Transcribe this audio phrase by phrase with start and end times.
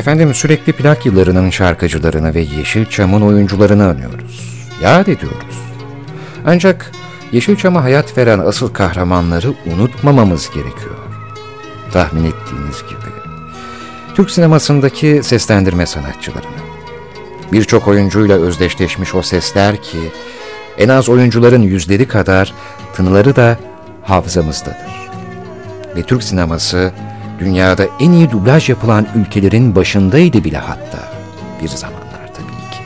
[0.00, 4.60] Efendim sürekli plak yıllarının şarkıcılarını ve Yeşilçam'ın oyuncularını anıyoruz.
[4.82, 5.58] Yad ediyoruz.
[6.46, 6.92] Ancak
[7.32, 10.96] Yeşilçam'a hayat veren asıl kahramanları unutmamamız gerekiyor.
[11.92, 13.10] Tahmin ettiğiniz gibi.
[14.14, 16.60] Türk sinemasındaki seslendirme sanatçılarını.
[17.52, 19.98] Birçok oyuncuyla özdeşleşmiş o sesler ki
[20.78, 22.54] en az oyuncuların yüzleri kadar
[22.94, 23.58] tınıları da
[24.02, 25.10] hafızamızdadır.
[25.96, 26.92] Ve Türk sineması
[27.40, 30.98] dünyada en iyi dublaj yapılan ülkelerin başındaydı bile hatta
[31.62, 32.82] bir zamanlar tabii ki.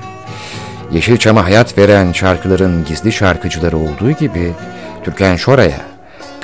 [0.93, 4.53] Yeşilçam'a hayat veren şarkıların gizli şarkıcıları olduğu gibi
[5.05, 5.81] Türkan Şoray'a,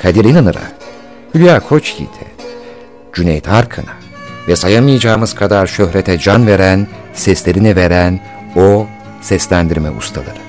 [0.01, 0.71] Kadir İnanır'a,
[1.33, 2.27] Hülya Koçyiğit'e,
[3.13, 3.93] Cüneyt Arkın'a
[4.47, 8.19] ve sayamayacağımız kadar şöhrete can veren, seslerini veren
[8.55, 8.87] o
[9.21, 10.41] seslendirme ustaları.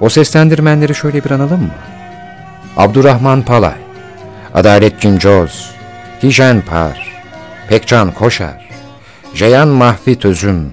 [0.00, 1.74] O seslendirmenleri şöyle bir analım mı?
[2.76, 3.74] Abdurrahman Palay,
[4.54, 5.77] Adalet Cincoz,
[6.22, 6.98] Hijen Par,
[7.68, 8.68] Pekcan Koşar,
[9.34, 10.70] Ceyhan Mahfi Tözüm,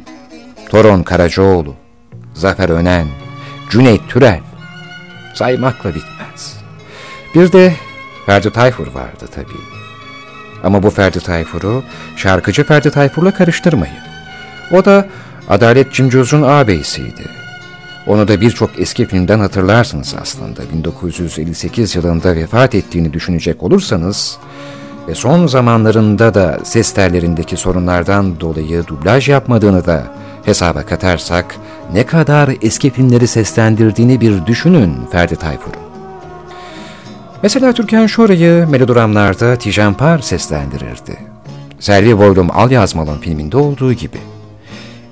[0.69, 1.75] Toron Karacaoğlu,
[2.33, 3.07] Zafer Önen,
[3.69, 4.39] Cüneyt Türel,
[5.33, 6.57] saymakla bitmez.
[7.35, 7.73] Bir de
[8.25, 9.65] Ferdi Tayfur vardı tabii.
[10.63, 11.83] Ama bu Ferdi Tayfur'u
[12.15, 13.95] şarkıcı Ferdi Tayfur'la karıştırmayın.
[14.71, 15.07] O da
[15.49, 17.23] Adalet Cimcoz'un ağabeyisiydi.
[18.07, 20.61] Onu da birçok eski filmden hatırlarsınız aslında.
[20.73, 24.37] 1958 yılında vefat ettiğini düşünecek olursanız
[25.07, 30.03] ve son zamanlarında da ses tellerindeki sorunlardan dolayı dublaj yapmadığını da
[30.45, 31.55] hesaba katarsak
[31.93, 35.85] ne kadar eski filmleri seslendirdiğini bir düşünün Ferdi Tayfur'un.
[37.43, 41.17] Mesela Türkan Şoray'ı melodramlarda Tijan Par seslendirirdi.
[41.79, 44.17] Selvi Boylum Al Yazmalım filminde olduğu gibi.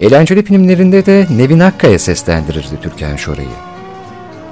[0.01, 3.47] Eğlenceli filmlerinde de Nevin Akkaya seslendirirdi Türkan Şoray'ı.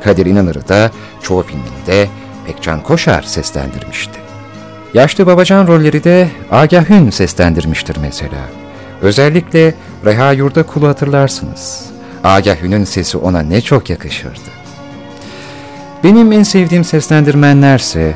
[0.04, 2.08] Kadir İnanır'ı da çoğu filminde
[2.48, 4.21] Pekcan Koşar seslendirmişti.
[4.94, 8.42] Yaşlı babacan rolleri de Agah Hün seslendirmiştir mesela.
[9.02, 9.74] Özellikle
[10.06, 11.86] Reha Yurda Kulu hatırlarsınız.
[12.24, 14.50] Agah Hün'ün sesi ona ne çok yakışırdı.
[16.04, 18.16] Benim en sevdiğim seslendirmenlerse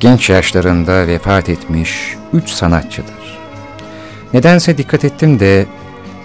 [0.00, 3.38] genç yaşlarında vefat etmiş üç sanatçıdır.
[4.34, 5.66] Nedense dikkat ettim de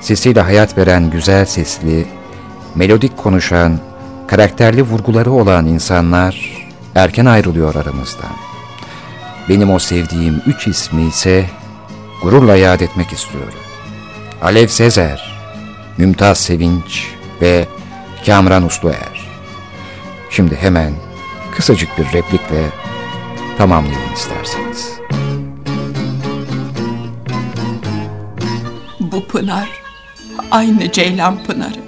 [0.02, 2.08] sesiyle hayat veren güzel sesli,
[2.76, 3.80] melodik konuşan,
[4.28, 6.66] karakterli vurguları olan insanlar
[6.96, 8.55] erken ayrılıyor aramızdan.
[9.50, 11.50] Benim o sevdiğim üç ismi ise
[12.22, 13.54] gururla yad etmek istiyorum.
[14.42, 15.36] Alev Sezer,
[15.98, 17.08] Mümtaz Sevinç
[17.42, 17.68] ve
[18.26, 19.28] Kamran Usluer.
[20.30, 20.94] Şimdi hemen
[21.56, 22.70] kısacık bir replikle
[23.58, 24.92] tamamlayalım isterseniz.
[29.00, 29.70] Bu pınar
[30.52, 31.80] aynı Ceylan pınarı.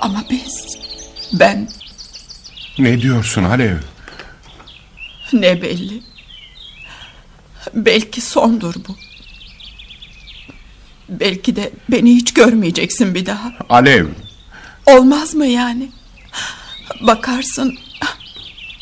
[0.00, 0.78] Ama biz,
[1.32, 1.68] ben
[2.78, 3.76] Ne diyorsun Alev?
[5.32, 6.02] ne belli.
[7.74, 8.96] Belki sondur bu.
[11.08, 13.52] Belki de beni hiç görmeyeceksin bir daha.
[13.68, 14.06] Alev.
[14.86, 15.88] Olmaz mı yani?
[17.00, 17.78] Bakarsın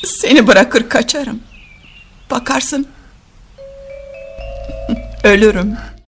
[0.04, 1.41] seni bırakır kaçarım.
[2.30, 2.86] Bakarsın
[5.25, 5.76] ölürüm.